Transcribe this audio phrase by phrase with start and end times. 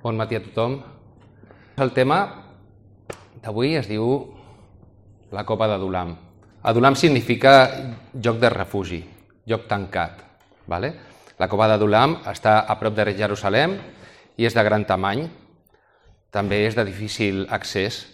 [0.00, 0.78] Bon matí a tothom.
[1.76, 2.22] El tema
[3.44, 4.06] d'avui es diu
[5.36, 6.14] la Copa d'Adulam.
[6.64, 7.52] Adulam significa
[8.16, 9.02] lloc de refugi,
[9.44, 10.24] lloc tancat.
[10.72, 10.90] Vale?
[11.36, 13.76] La Copa d'Adulam està a prop de Jerusalem
[14.40, 15.26] i és de gran tamany.
[16.32, 18.06] També és de difícil accés.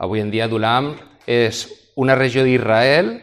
[0.00, 0.94] Avui en dia Adulam
[1.28, 1.66] és
[2.00, 3.18] una regió d'Israel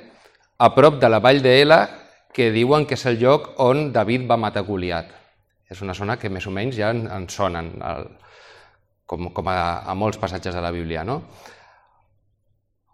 [0.59, 1.87] a prop de la vall d'Ela
[2.29, 5.17] que diuen que és el lloc on David va matar Goliat.
[5.69, 8.09] És una zona que més o menys ja en, en sonen, el,
[9.09, 11.05] com, com a, a molts passatges de la Bíblia.
[11.05, 11.21] No?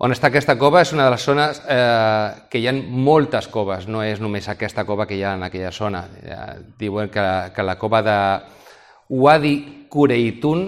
[0.03, 3.85] On està aquesta cova és una de les zones eh, que hi ha moltes coves,
[3.87, 6.03] no és només aquesta cova que hi ha en aquella zona.
[6.19, 6.39] Eh,
[6.81, 7.23] diuen que,
[7.55, 8.17] que la cova de
[9.15, 9.55] Wadi
[9.89, 10.65] Kureitun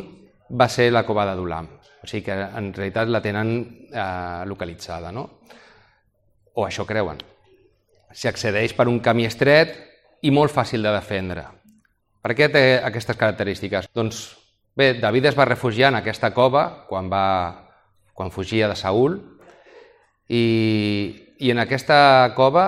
[0.55, 1.67] va ser la cova d'Adulam.
[2.03, 3.51] O sigui que en realitat la tenen
[3.91, 5.27] eh, localitzada, no?
[6.55, 7.19] O això creuen.
[8.15, 9.75] S'hi accedeix per un camí estret
[10.23, 11.43] i molt fàcil de defendre.
[12.27, 13.85] Per què té aquestes característiques?
[13.95, 14.17] Doncs
[14.75, 17.23] bé, David es va refugiar en aquesta cova quan, va,
[18.11, 19.15] quan fugia de Saül
[20.27, 20.41] i,
[21.39, 22.65] i en aquesta cova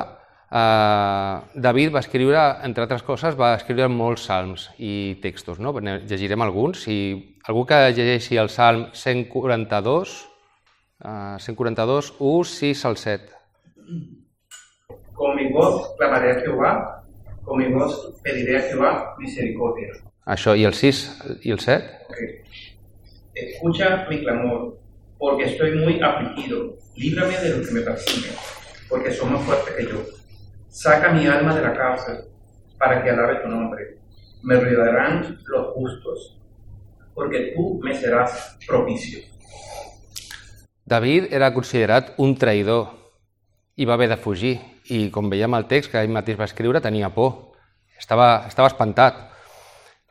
[0.47, 5.59] eh, David va escriure, entre altres coses, va escriure molts salms i textos.
[5.59, 5.73] No?
[5.75, 6.85] Llegirem alguns.
[6.87, 6.95] Si
[7.43, 10.15] algú que llegeixi el salm 142,
[11.03, 13.35] eh, 142, 1, 6 al 7.
[15.19, 16.98] Con mi voz clamaré a Jehová,
[17.49, 19.89] con mi voz pediré a Jehová misericordia.
[20.29, 20.99] Això, i el 6
[21.41, 22.05] i el 7?
[22.13, 22.27] Okay.
[23.33, 24.77] Escucha mi clamor,
[25.17, 26.77] porque estoy muy afligido.
[26.95, 28.29] Líbrame de lo que me persigue,
[28.87, 30.05] porque son más fuertes que yo.
[30.69, 32.25] Saca mi alma de la cárcel,
[32.77, 33.97] para que alabe tu nombre.
[34.43, 36.37] Me rodearán los justos,
[37.15, 39.19] porque tú me serás propicio.
[40.85, 42.98] David era considerat un traïdor
[43.79, 44.57] i va haver de fugir.
[44.91, 47.55] I com veiem el text que ell mateix va escriure, tenia por.
[47.99, 49.21] Estava, estava espantat.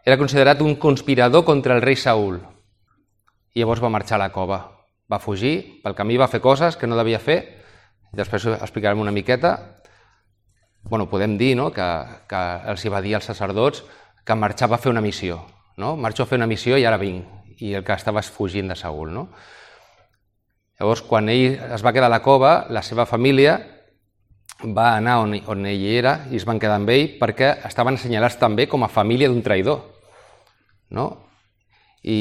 [0.08, 2.40] Era considerat un conspirador contra el rei Saül.
[3.52, 4.62] I llavors va marxar a la cova.
[5.12, 7.38] Va fugir, pel camí va fer coses que no devia fer.
[8.16, 9.74] Després explicarem una miqueta.
[10.88, 11.70] bueno, podem dir no?
[11.70, 11.84] que,
[12.28, 13.82] que els hi va dir als sacerdots
[14.24, 15.42] que marxava a fer una missió.
[15.76, 15.96] No?
[15.96, 17.26] Marxo a fer una missió i ara vinc.
[17.60, 19.12] I el que estava fugint de Saül.
[19.12, 19.28] No?
[20.78, 23.56] Llavors, quan ell es va quedar a la cova, la seva família
[24.62, 28.38] va anar on, on ell era i es van quedar amb ell perquè estaven assenyalats
[28.38, 29.80] també com a família d'un traïdor.
[30.94, 31.06] No?
[32.06, 32.20] I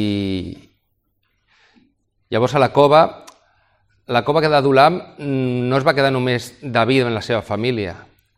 [2.33, 3.01] llavors a la cova,
[4.07, 7.93] la cova que d'Adulam no es va quedar només David en la seva família.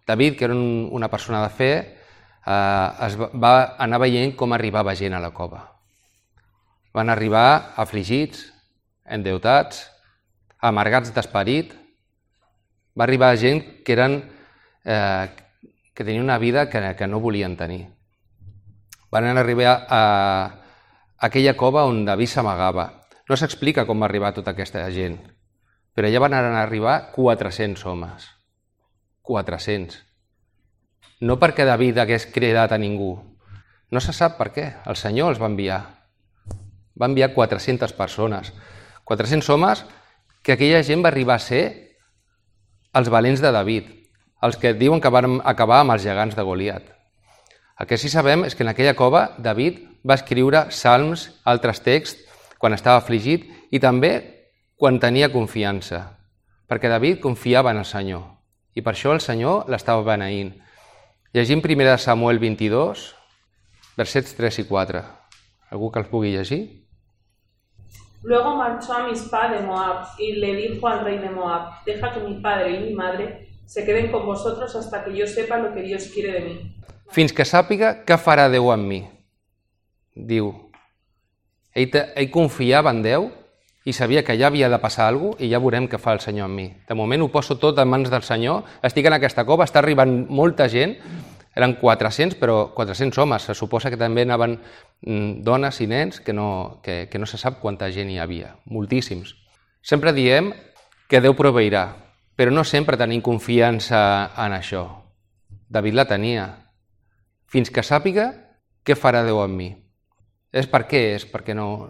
[0.08, 4.98] David, que era un, una persona de fe, eh, es va anar veient com arribava
[5.00, 5.62] gent a la cova.
[6.92, 8.48] Van arribar afligits,
[9.06, 9.86] endeutats,
[10.60, 11.74] amargats d'esperit,
[12.98, 14.20] va arribar gent que eren
[14.84, 15.30] eh,
[15.94, 17.88] que tenien una vida que, que no volien tenir.
[19.12, 20.02] Van arribar a,
[21.18, 22.86] aquella cova on David s'amagava.
[23.30, 25.18] No s'explica com va arribar tota aquesta gent,
[25.94, 28.30] però allà van arribar 400 homes.
[29.22, 30.00] 400.
[31.22, 33.12] No perquè David hagués cridat a ningú.
[33.92, 34.66] No se sap per què.
[34.88, 35.80] El Senyor els va enviar.
[37.00, 38.54] Va enviar 400 persones.
[39.04, 39.84] 400 homes
[40.50, 41.64] que aquella gent va arribar a ser
[42.98, 43.92] els valents de David,
[44.42, 46.88] els que diuen que van acabar amb els gegants de Goliat.
[47.78, 52.26] El que sí sabem és que en aquella cova David va escriure salms, altres texts,
[52.58, 54.12] quan estava afligit i també
[54.74, 56.18] quan tenia confiança,
[56.66, 58.26] perquè David confiava en el Senyor
[58.74, 60.56] i per això el Senyor l'estava beneint.
[61.38, 63.06] Llegim 1 Samuel 22,
[64.02, 65.06] versets 3 i 4.
[65.70, 66.64] Algú que els pugui llegir?
[68.22, 72.20] Luego marchó a Mispa de Moab y le dijo al rey de Moab, deja que
[72.20, 75.82] mi padre y mi madre se queden con vosotros hasta que yo sepa lo que
[75.82, 76.76] Dios quiere de mí.
[77.10, 79.00] Fins que sàpiga què farà Déu amb mi.
[80.14, 80.52] Diu,
[81.74, 83.30] ell, te, ell confiava en Déu
[83.86, 86.22] i sabia que ja havia de passar alguna cosa i ja veurem què fa el
[86.22, 86.68] Senyor amb mi.
[86.86, 90.28] De moment ho poso tot en mans del Senyor, estic en aquesta cova, està arribant
[90.30, 90.98] molta gent,
[91.60, 96.34] eren 400, però 400 homes, se suposa que també anaven mm, dones i nens, que
[96.34, 99.36] no, que, que no se sap quanta gent hi havia, moltíssims.
[99.82, 100.54] Sempre diem
[101.10, 101.86] que Déu proveirà,
[102.40, 104.00] però no sempre tenim confiança
[104.38, 104.86] en això.
[105.70, 106.46] David la tenia.
[107.50, 108.30] Fins que sàpiga
[108.86, 109.70] què farà Déu amb mi.
[110.50, 111.02] És per què?
[111.18, 111.90] És perquè no,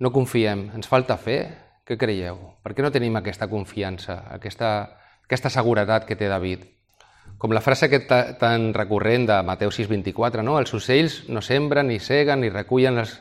[0.00, 1.42] no confiem, ens falta fe.
[1.82, 2.38] Què creieu?
[2.62, 4.68] Per què no tenim aquesta confiança, aquesta,
[5.26, 6.62] aquesta seguretat que té David?
[7.42, 10.60] Com la frase que tan recurrent de Mateu 6,24, no?
[10.60, 13.16] Els ocells no sembren, ni seguen, ni recullen els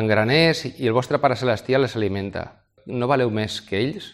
[0.00, 2.46] engraners i el vostre Pare Celestial les alimenta.
[2.88, 4.06] No valeu més que ells?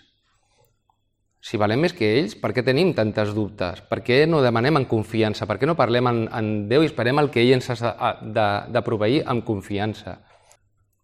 [1.38, 3.84] Si valem més que ells, per què tenim tantes dubtes?
[3.86, 5.46] Per què no demanem en confiança?
[5.46, 8.50] Per què no parlem en, en Déu i esperem el que ell ens ha de,
[8.74, 10.18] de proveir amb confiança?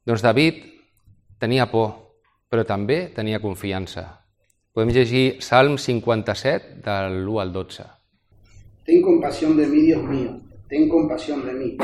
[0.02, 0.64] Doncs David
[1.38, 1.94] tenia por,
[2.50, 4.08] però també tenia confiança.
[4.74, 7.92] Podem llegir Salm 57, del 1 al 12.
[8.84, 11.76] Ten compasión de mí, Dios mío, ten compasión de mí,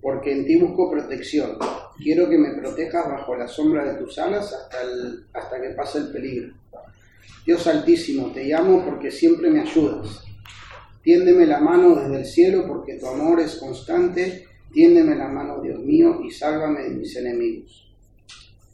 [0.00, 1.58] porque en ti busco protección.
[1.96, 5.98] Quiero que me protejas bajo la sombra de tus alas hasta, el, hasta que pase
[5.98, 6.54] el peligro.
[7.44, 10.22] Dios Altísimo, te llamo porque siempre me ayudas.
[11.02, 14.46] Tiéndeme la mano desde el cielo porque tu amor es constante.
[14.72, 17.90] Tiéndeme la mano, Dios mío, y sálvame de mis enemigos.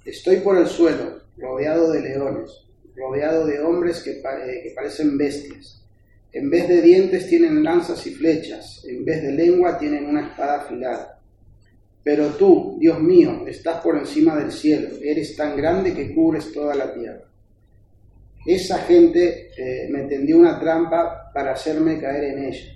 [0.04, 5.83] Estoy por el suelo, rodeado de leones, rodeado de hombres que, eh, que parecen bestias.
[6.34, 10.62] En vez de dientes tienen lanzas y flechas, en vez de lengua tienen una espada
[10.62, 11.22] afilada.
[12.02, 16.74] Pero tú, Dios mío, estás por encima del cielo, eres tan grande que cubres toda
[16.74, 17.22] la tierra.
[18.44, 22.72] Esa gente eh, me tendió una trampa para hacerme caer en ella.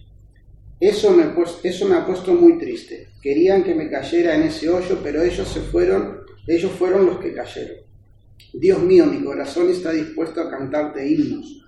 [0.79, 1.25] Eso me,
[1.65, 3.09] eso me ha puesto muy triste.
[3.21, 7.35] Querían que me cayera en ese hoyo, pero ellos se fueron, ellos fueron los que
[7.35, 7.79] cayeron.
[8.53, 11.68] Dios mío, mi corazón está dispuesto a cantarte himnos.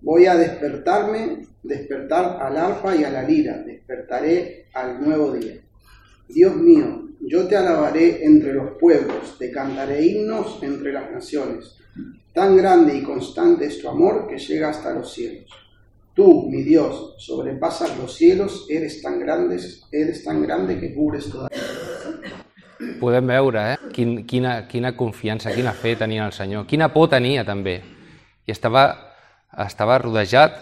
[0.00, 5.54] Voy a despertarme, despertar al arpa y a la lira, despertaré al nuevo día.
[6.28, 11.76] Dios mío, yo te alabaré entre los pueblos, te cantaré himnos entre las naciones.
[12.32, 15.50] Tan grande y constante es tu amor que llega hasta los cielos.
[16.14, 19.58] Tú, mi Dios, sobrepasas los cielos, eres tan grande,
[19.92, 21.48] eres tan grande que cubres toda
[23.00, 23.76] Podem veure eh?
[23.92, 27.76] Quin, quina, quina confiança, quina fe tenia el Senyor, quina por tenia també.
[28.46, 28.84] I estava,
[29.66, 30.58] estava rodejat,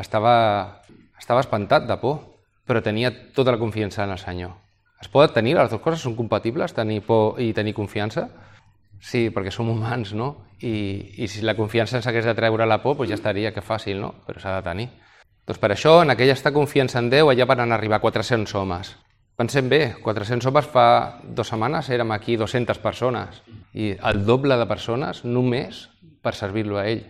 [0.00, 0.82] estava,
[1.18, 2.20] estava espantat de por,
[2.68, 4.52] però tenia tota la confiança en el Senyor.
[5.00, 8.28] Es poden tenir, les dues coses són compatibles, tenir por i tenir confiança?
[9.00, 10.32] Sí, perquè som humans, no?
[10.58, 10.74] I,
[11.22, 14.00] i si la confiança ens hagués de treure la por, doncs ja estaria, que fàcil,
[14.02, 14.14] no?
[14.26, 14.88] Però s'ha de tenir.
[15.46, 18.96] Doncs per això, en aquella confiança en Déu, allà van arribar 400 homes.
[19.38, 20.86] Pensem bé, 400 homes fa
[21.22, 23.38] dues setmanes érem aquí 200 persones
[23.72, 25.84] i el doble de persones només
[26.20, 27.04] per servir-lo a ell.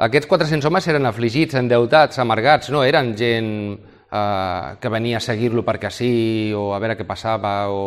[0.00, 5.60] Aquests 400 homes eren afligits, endeutats, amargats, no eren gent eh, que venia a seguir-lo
[5.60, 6.12] perquè sí
[6.56, 7.82] o a veure què passava o,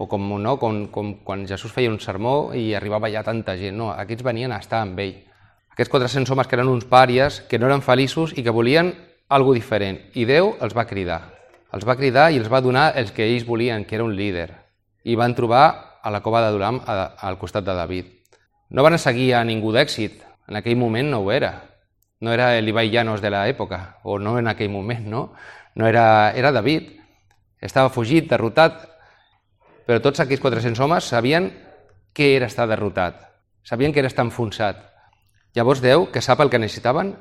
[0.00, 3.76] o com, no, com, com quan Jesús feia un sermó i arribava ja tanta gent.
[3.76, 5.18] No, aquests venien a estar amb ell.
[5.74, 8.94] Aquests 400 homes que eren uns pàries, que no eren feliços i que volien
[9.28, 10.00] algo diferent.
[10.16, 11.20] I Déu els va cridar.
[11.76, 14.48] Els va cridar i els va donar els que ells volien, que era un líder.
[15.04, 15.66] I van trobar
[16.00, 18.08] a la cova de Duram al costat de David.
[18.72, 20.24] No van seguir a ningú d'èxit.
[20.48, 21.52] En aquell moment no ho era.
[22.20, 25.22] No era l'Ibai Llanos de l'època, o no en aquell moment, no?
[25.76, 26.96] No era, era David.
[27.62, 28.80] Estava fugit, derrotat,
[29.86, 31.48] però tots aquells 400 homes sabien
[32.14, 33.20] què era estar derrotat,
[33.64, 34.82] sabien que era estar enfonsat.
[35.54, 37.14] Llavors Déu, que sap el que necessitaven,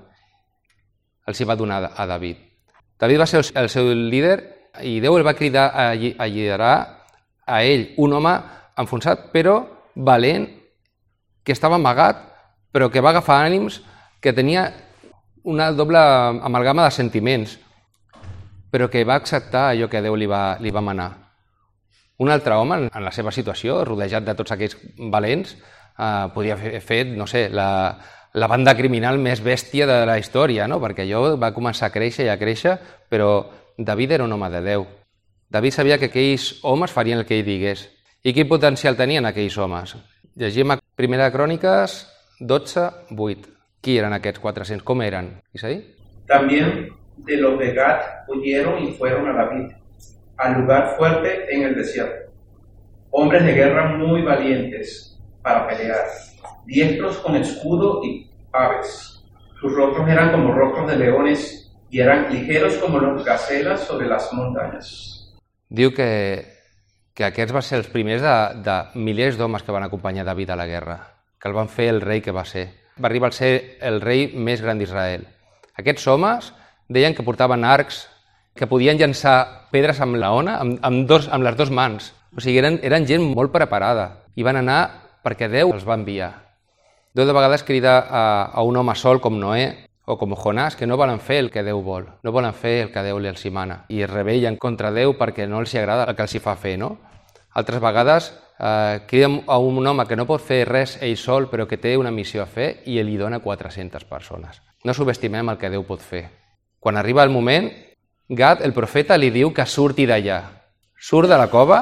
[1.27, 2.41] els hi va donar a David.
[3.00, 4.38] David va ser el seu líder
[4.83, 6.75] i Déu el va cridar a liderar
[7.47, 8.33] a ell, un home
[8.77, 9.59] enfonsat, però
[9.95, 10.47] valent,
[11.44, 12.19] que estava amagat,
[12.77, 13.79] però que va agafar ànims,
[14.21, 14.68] que tenia
[15.50, 17.56] una doble amalgama de sentiments,
[18.69, 21.07] però que va acceptar allò que Déu li va, li va manar.
[22.21, 24.77] Un altre home, en la seva situació, rodejat de tots aquells
[25.09, 27.97] valents, eh, podia haver fet, no sé, la,
[28.38, 30.77] la banda criminal més bèstia de la història, no?
[30.83, 32.75] perquè allò va començar a créixer i a créixer,
[33.09, 33.47] però
[33.77, 34.85] David era un home de Déu.
[35.50, 37.88] David sabia que aquells homes farien el que ell digués.
[38.21, 39.96] I quin potencial tenien aquells homes?
[40.38, 41.98] Llegim a Primera Cròniques
[42.39, 43.50] 12, 8.
[43.82, 44.84] Qui eren aquests 400?
[44.86, 45.41] Com eren?
[45.53, 45.82] Isaí?
[46.27, 49.72] También de los de Gad huyeron y fueron a David
[50.38, 52.32] al lugar fuerte en el desierto.
[53.12, 56.06] Hombres de guerra muy valientes para pelear,
[56.65, 59.24] diestros con escudo y aves.
[59.60, 64.32] Sus rostros eran como rostros de leones y eran ligeros como los gacelas sobre las
[64.34, 65.13] montañas.
[65.70, 66.46] Diu que,
[67.12, 70.56] que aquests van ser els primers de, de milers d'homes que van acompanyar David a
[70.56, 70.96] la guerra,
[71.39, 72.67] que el van fer el rei que va ser.
[72.98, 75.27] Va arribar a ser el rei més gran d'Israel.
[75.77, 76.51] Aquests homes
[76.89, 78.08] deien que portaven arcs,
[78.58, 82.12] que podien llançar pedres amb la ona, amb, amb, dos, amb les dues mans.
[82.36, 84.82] O sigui, eren, eren gent molt preparada i van anar
[85.24, 86.32] perquè Déu els va enviar.
[87.13, 90.88] Déu de vegades crida a, a un home sol com Noé o com Jonàs, que
[90.88, 93.51] no volen fer el que Déu vol, no volen fer el que Déu els hi
[93.51, 96.56] mana, i rebellen contra Déu perquè no els hi agrada el que els hi fa
[96.56, 96.96] fer, no?
[97.57, 101.65] Altres vegades eh, crida a un home que no pot fer res ell sol, però
[101.65, 104.61] que té una missió a fer i li dona 400 persones.
[104.85, 106.27] No subestimem el que Déu pot fer.
[106.79, 107.71] Quan arriba el moment,
[108.29, 110.41] Gad, el profeta, li diu que surti d'allà.
[110.99, 111.79] Surt de la cova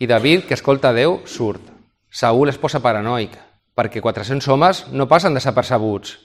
[0.00, 1.62] i David, que escolta Déu, surt.
[2.10, 3.36] Saúl es posa paranoic,
[3.76, 6.18] perquè 400 homes no passen desapercebuts.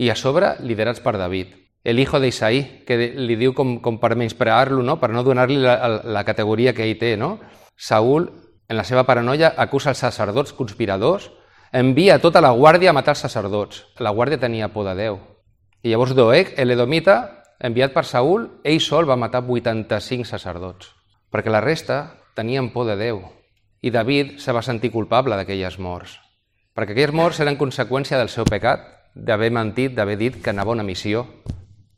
[0.00, 1.48] i a sobre liderats per David,
[1.84, 4.96] el hijo d'Isaí, que li diu com, com per menysprear-lo, no?
[5.00, 7.18] per no donar-li la, la categoria que ell té.
[7.20, 7.34] No?
[7.80, 8.28] Saúl,
[8.68, 11.30] en la seva paranoia, acusa els sacerdots conspiradors,
[11.72, 13.86] envia tota la guàrdia a matar els sacerdots.
[14.04, 15.16] La guàrdia tenia por de Déu.
[15.80, 17.16] I llavors Doeg, l'Edomita,
[17.56, 20.92] enviat per Saúl, ell sol va matar 85 sacerdots,
[21.32, 23.22] perquè la resta tenien por de Déu.
[23.80, 26.18] I David se va sentir culpable d'aquelles morts,
[26.76, 28.84] perquè aquelles morts eren conseqüència del seu pecat,
[29.16, 31.24] d'haver mentit, d'haver dit que anava a una missió,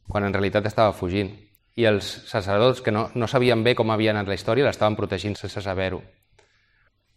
[0.07, 1.35] quan en realitat estava fugint.
[1.77, 5.39] I els sacerdots, que no, no sabien bé com havia anat la història, l'estaven protegint
[5.39, 6.03] sense saber-ho.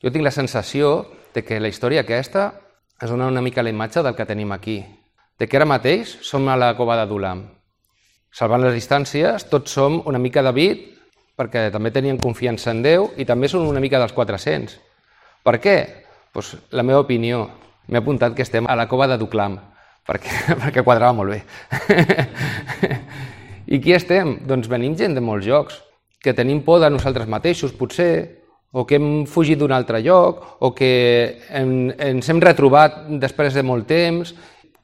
[0.04, 2.48] Jo tinc la sensació de que la història aquesta
[3.02, 4.80] és dona una mica la imatge del que tenim aquí,
[5.40, 7.44] de que ara mateix som a la cova d'Adulam.
[8.36, 10.84] Salvant les distàncies, tots som una mica David,
[11.36, 14.76] perquè també tenien confiança en Déu, i també són una mica dels 400.
[15.44, 15.78] Per què?
[16.32, 17.46] Pues, la meva opinió.
[17.88, 19.60] M'he apuntat que estem a la cova de Duclam,
[20.08, 20.32] perquè,
[20.64, 21.44] perquè quadrava molt bé.
[23.76, 24.38] I qui estem?
[24.48, 25.82] Doncs venim gent de molts llocs,
[26.24, 28.42] que tenim por de nosaltres mateixos, potser,
[28.76, 30.92] o que hem fugit d'un altre lloc, o que
[31.56, 34.34] en, ens hem retrobat després de molt temps,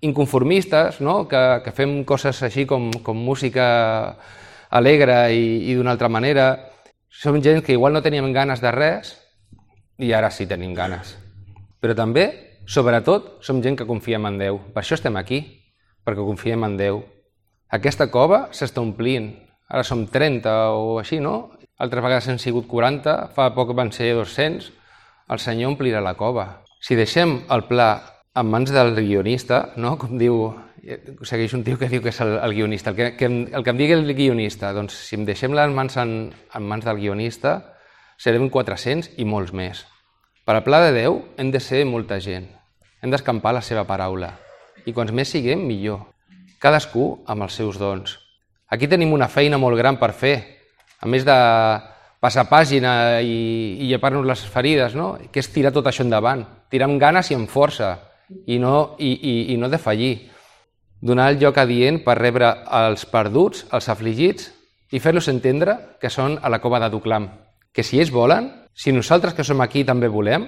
[0.01, 1.25] inconformistes, no?
[1.29, 3.65] que, que fem coses així com, com música
[4.71, 6.53] alegre i, i d'una altra manera.
[7.11, 9.17] Som gent que igual no teníem ganes de res
[10.01, 11.17] i ara sí tenim ganes.
[11.81, 12.29] Però també
[12.71, 14.59] Sobretot, som gent que confiem en Déu.
[14.71, 15.41] Per això estem aquí,
[16.05, 17.01] perquè confiem en Déu.
[17.71, 19.29] Aquesta cova s'està omplint.
[19.71, 21.53] Ara som 30 o així, no?
[21.79, 24.67] Altres vegades han sigut 40, fa poc van ser 200.
[25.31, 26.65] El Senyor omplirà la cova.
[26.83, 27.93] Si deixem el pla
[28.35, 29.95] en mans del guionista, no?
[30.01, 30.51] com diu,
[31.23, 33.73] segueix un tio que diu que és el, el guionista, el que, que, el que
[33.73, 37.55] em digui el guionista, doncs si em deixem-la en, mans, en, en mans del guionista,
[38.19, 39.85] serem 400 i molts més.
[40.43, 42.51] Per al pla de Déu hem de ser molta gent.
[42.99, 44.35] Hem d'escampar la seva paraula.
[44.83, 46.10] I quants més siguem, millor.
[46.61, 48.19] Cadascú amb els seus dons.
[48.69, 50.35] Aquí tenim una feina molt gran per fer.
[51.01, 51.35] A més de
[52.21, 55.15] passar pàgina i, i llepar-nos les ferides, no?
[55.33, 56.45] que és tirar tot això endavant.
[56.69, 57.95] Tirar amb ganes i amb força
[58.45, 60.29] i no, i, i, i no defallir.
[61.01, 64.51] Donar el lloc adient per rebre els perduts, els afligits
[64.93, 67.25] i fer-los entendre que són a la cova de Duclam.
[67.73, 70.45] Que si ells volen, si nosaltres que som aquí també volem,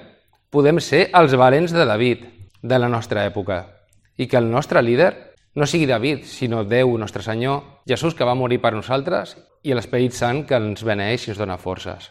[0.54, 2.28] podem ser els valents de David,
[2.62, 3.64] de la nostra època,
[4.16, 8.34] i que el nostre líder no sigui David, sinó Déu, nostre Senyor, Jesús, que va
[8.34, 12.10] morir per nosaltres, i l'Esperit Sant, que ens beneix i ens dona forces.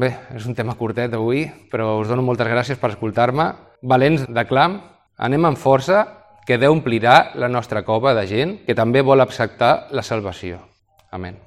[0.00, 3.50] Bé, és un tema curtet avui, però us dono moltes gràcies per escoltar-me.
[3.82, 4.78] Valents de clam,
[5.18, 6.06] anem amb força,
[6.46, 10.62] que Déu omplirà la nostra cova de gent que també vol acceptar la salvació.
[11.10, 11.38] Amén.